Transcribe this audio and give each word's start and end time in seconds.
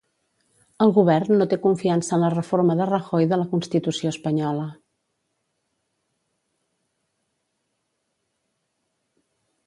El 0.83 0.91
govern 0.93 1.35
no 1.39 1.45
té 1.49 1.57
confiança 1.65 2.13
en 2.15 2.21
la 2.23 2.31
reforma 2.35 2.75
de 2.79 2.87
Rajoy 2.89 3.27
de 3.33 3.37
la 3.39 3.45
constitució 3.51 4.13
espanyola. 4.13 4.63